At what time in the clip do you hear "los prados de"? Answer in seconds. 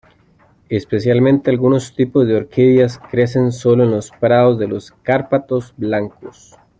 3.91-4.67